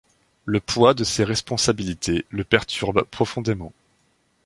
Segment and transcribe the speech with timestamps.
[0.45, 3.71] Le poids de ses responsabilités le perturbe profondément.